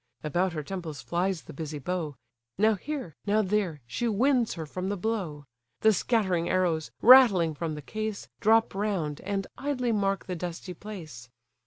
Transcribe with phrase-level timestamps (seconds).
[0.23, 2.15] About her temples flies the busy bow;
[2.57, 5.45] Now here, now there, she winds her from the blow;
[5.81, 11.29] The scattering arrows, rattling from the case, Drop round, and idly mark the dusty place.